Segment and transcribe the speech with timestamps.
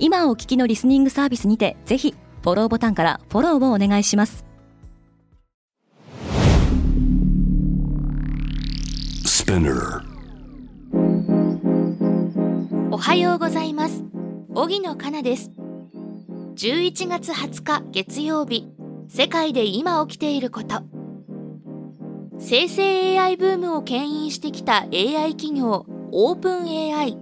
[0.00, 4.44] 今お聞きのリスニングサービスにてぜひフォローボタンからフォローをお願いします。
[12.90, 14.04] おはようございます。
[14.54, 15.50] 荻野かなです。
[16.54, 18.68] 11月20日月曜日。
[19.08, 20.82] 世界で今起きていること。
[22.38, 27.18] 生成 AI ブームを牽引してきた AI 企業オープン AI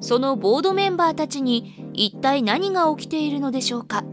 [0.00, 4.04] そのボードメンバーたちに一体何が起きているのでしょうか？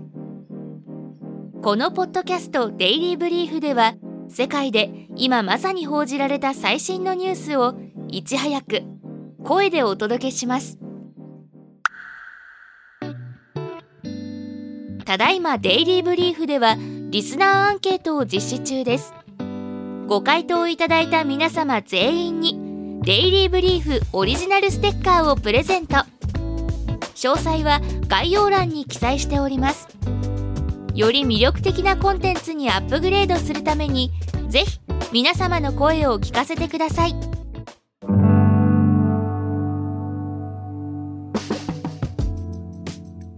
[1.63, 3.95] このポッドキャストデイリーブリーフでは
[4.29, 7.75] 世界で今まさに報じられた最新のニュースを
[8.07, 8.83] いち早く
[9.43, 10.77] 声でお届けします。
[15.05, 16.77] ただいまデイリーブリーフでは
[17.09, 19.13] リスナーアンケートを実施中です。
[20.07, 25.97] ご回答いただいた皆様全員にデイリーブリーフオリジナルステッカーをプレゼント。
[27.21, 29.87] 詳細は概要欄に記載しております。
[30.95, 34.11] より魅力的なコンテンツにアップグレードするために
[34.49, 34.79] ぜひ
[35.13, 37.15] 皆様の声を聞かせてください。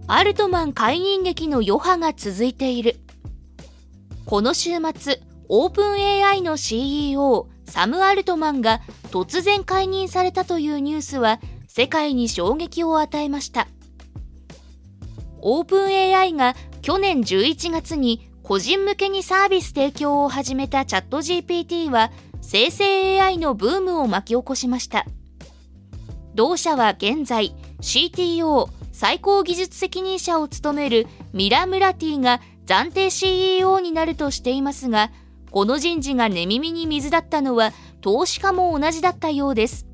[0.06, 2.96] アルトマン解任劇の余波が続いている。
[4.24, 11.38] この週末オープン AI の CEO サム・アルトマンが突然解任されたというニュースは
[11.68, 13.68] 世界に衝撃を与えました。
[15.46, 25.04] オープン AI が去年11月に個人向けにサービス提供を始めたチャット GPT は生成 AI のブームを巻き起こしました。
[26.34, 35.10] 同社は現在 CTO 最高技術責任者を務めるミラ・ムラティが暫定 CEO になるとしていますが
[35.50, 39.86] この人事が寝耳に水だったのは投資家も同じだったようです。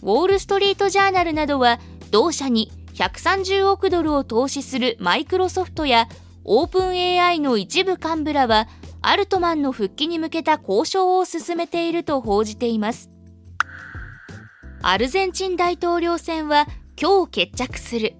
[0.00, 1.78] ウォール・ストリート・ジャーナルなどは
[2.10, 6.08] 同社に130億ドルを投資するマイクロソフトや
[6.44, 8.68] オープン AI の一部幹部らは
[9.00, 13.10] アルトマンの復帰に向けた交渉を進めていると報じています。
[14.82, 16.66] アルゼンチン大統領選は
[17.00, 18.14] 今日決着する。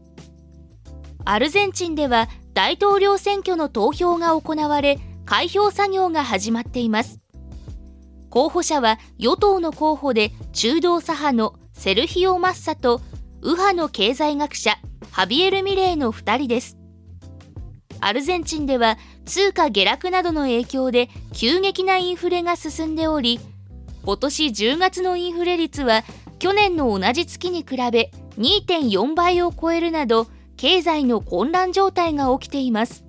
[1.25, 7.21] アルゼンチンでは大統領選挙の投票が行われ開票作業が始まっています。
[8.31, 13.01] 候補者は与党の候補で中道左派のセルヒオ・マッサと
[13.45, 14.79] 右派の経済学者
[15.11, 16.79] ハビエル・ミレーの2人です。
[17.99, 23.41] アルゼンチンでは通貨下落などの影響で急激なインフレが進んでおり
[24.05, 26.05] 今年10月のインフレ率は
[26.39, 33.05] 去年の同じ月に比べ2.4倍を超えるなど経済の混乱状態が起きています。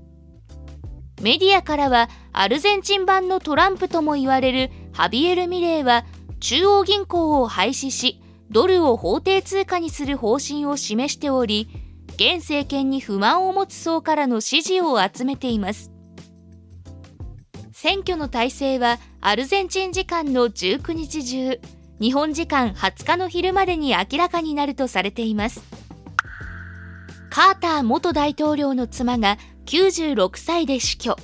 [1.21, 6.05] メディアからはアルゼンチン版のトランプとも言われるハビエル・ミレーは
[6.39, 11.67] 中央銀行を廃止しドルを法定通貨にする方針を示しており
[12.15, 15.91] 現政権に不満を持つ層からの支持を集めています。
[17.71, 21.59] 選挙の体制はアルゼンチン時間の19日中
[21.99, 25.63] 日本時間20日の昼までに明らかになるとされています。
[27.29, 31.15] カーター元大統領の妻が96歳で死去。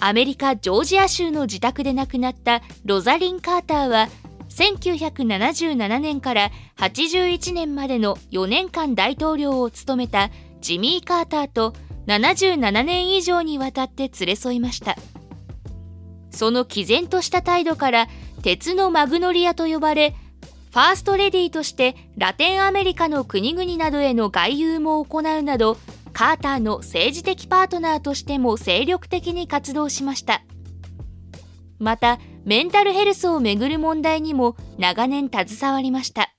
[0.00, 4.08] アメリカ・ジョージア州の自宅で亡くなったロザリン・カーターは
[4.56, 10.30] 1977年から81年までの4年間大統領を務めた
[10.62, 11.74] ジミー・カーターと
[12.06, 14.96] 77年以上にわたって連れ添いました。
[16.30, 18.08] その毅然とした態度から
[18.42, 20.14] 鉄のマグノリアと呼ばれ
[20.70, 25.78] ファーストレディーとしてラテンアメリカの国々などへの外遊も行うなど
[26.12, 30.42] カーターの政治的パートナーとしても精力的に活動しました。
[31.78, 36.32] またメンタルヘルスをめぐる問題にも長年携わりました。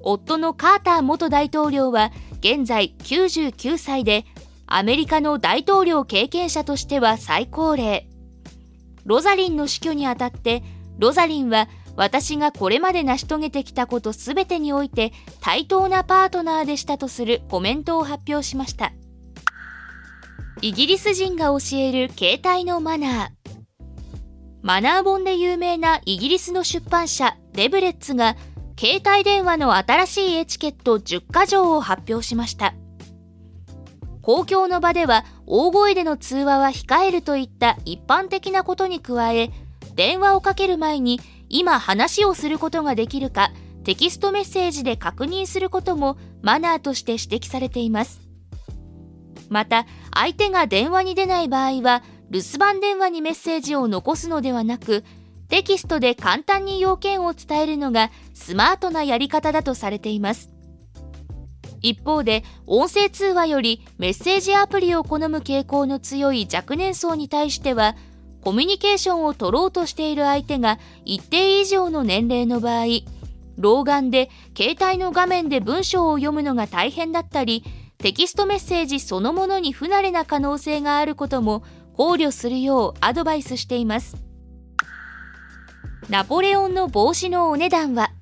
[0.00, 2.10] 夫のカーター元大統領は
[2.40, 4.24] 現在99歳で
[4.66, 8.08] アメリカの大統領経験者としては最高齢。
[9.04, 10.64] ロザリンの死去にあたって
[10.98, 18.92] ロザリンは私がこれまで成し遂げてきたことすべてにおいて対等なパートナーでしたとするコメントを発表しました。
[20.62, 23.37] イギリス人が教える携帯のマナー。
[24.62, 28.36] マナー本で有名なイギリスの出版社デブレッツが
[28.78, 32.74] 携帯電話の新しいエチケット10か条を発表しました。
[34.22, 39.50] 公共の場では大声での通話は控えるといった一般的なことに加え
[39.94, 41.18] 電話をかける前に
[41.48, 43.52] 今話をすることができるか
[43.84, 48.20] テキストメッセージで確認することもマナーとして指摘されています。
[49.48, 55.04] また相手が電話に出ない場合は留守番電話にメッセージを残すのではなく
[55.48, 60.50] テキストで簡単に要件を伝えるのがスマートなやり方だとされています。
[61.80, 67.96] 一方で音声通話よりメッセージアプリを好む傾向の強い若年層に対しては
[68.40, 72.86] コミュニケーションを取ろうとしている相手が一定以上の年齢の場合
[73.58, 77.64] 老眼で携帯の画面で文章を読むのが大変だったり
[77.98, 81.64] テキストメッセージそのものに不慣れな可能性があることも
[81.98, 84.16] 考慮するようアドバイスしています。
[86.08, 88.12] ナポレオンの帽子のお値段は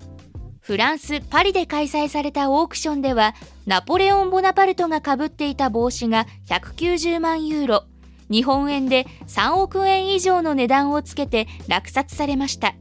[0.60, 3.34] フランス・パリで開催されたオークションでは
[3.66, 7.84] ナポレオン・ボナパルトがかぶっていた帽子が190万ユーロ
[8.30, 12.74] 日本円で3億円以上の値段をつけて落札されました。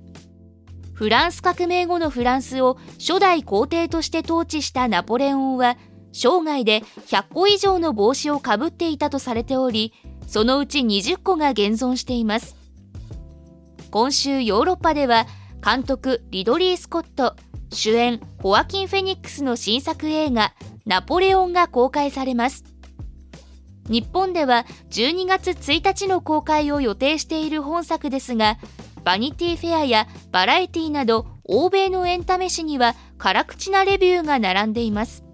[0.93, 5.75] フランス革命後のフランスを初代皇帝として統治したナポレオンは
[6.13, 9.91] 生涯で100個以上の帽子をかぶっていたとされており
[10.27, 12.55] そのうち20個が現存しています。
[13.91, 15.25] 今週ヨーロッパでは
[15.63, 17.35] 監督リドリー・スコット
[17.71, 20.53] 主演ホアキン・フェニックスの新作映画
[20.85, 22.63] ナポレオンが公開されます。
[23.89, 28.57] 日本では12月1日の公開を予定している本作ですが
[29.03, 35.24] バニティフェアやバラエティなど欧米のエンタメ誌には辛口なレビューが並んでいます。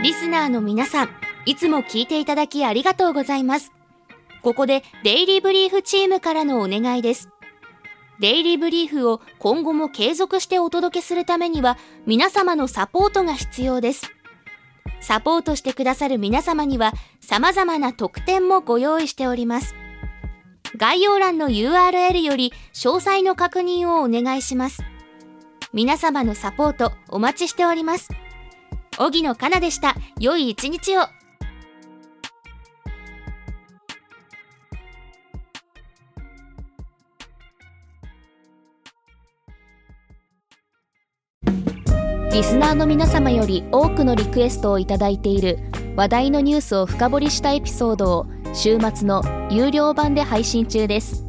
[0.00, 1.08] リスナーの皆さん、
[1.44, 3.72] いつも聞いていただきありがとうございます。
[4.42, 7.30] ここでデイリーブリーフチームからのお願いです。
[8.20, 14.12] デイリーブリーフを今後も継続してお届けするためには皆様のサポートが必要です。
[15.00, 19.74] サポートしてくださる皆様には様々な特典もご用意しております。
[20.76, 24.84] 概要欄の URL より詳細の確認をお願いします。
[25.72, 28.08] 皆様のサポートお待ちしております。
[28.98, 29.94] 荻野かなでした。
[30.18, 31.02] 良い一日を。
[42.32, 45.58] リスナーの皆様より多くのリクエストをいただいている
[45.96, 51.24] 話題のニュースを深掘りしたエピソードを週末の有料版で配信中です。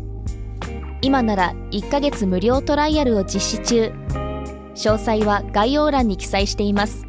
[1.02, 3.92] 今なら1ヶ月無料トライアルを実施中。
[4.76, 7.09] 詳細は概要欄に記載しています。